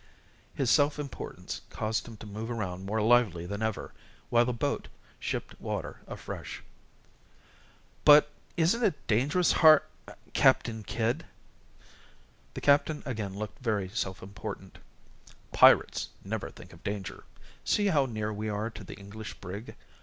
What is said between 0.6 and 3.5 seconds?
self importance caused him to move around more lively